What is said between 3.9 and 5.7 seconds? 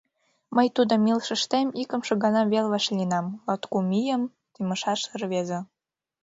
ийым темышаш рвезе.